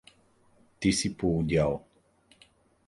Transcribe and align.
Ти 0.79 0.93
си 0.93 1.17
полудял! 1.17 1.85